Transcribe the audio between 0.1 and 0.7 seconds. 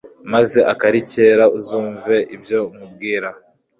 maze